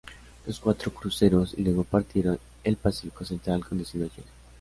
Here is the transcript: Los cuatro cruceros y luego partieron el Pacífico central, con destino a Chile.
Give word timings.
Los 0.47 0.59
cuatro 0.59 0.91
cruceros 0.91 1.53
y 1.55 1.61
luego 1.61 1.83
partieron 1.83 2.39
el 2.63 2.75
Pacífico 2.75 3.23
central, 3.23 3.63
con 3.63 3.77
destino 3.77 4.05
a 4.05 4.09
Chile. 4.09 4.25